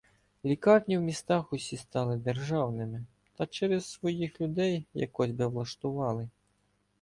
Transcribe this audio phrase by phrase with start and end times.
[0.45, 3.05] Лікарні в містах усі стали державними,
[3.35, 6.29] та через своїх людей якось би влаштували.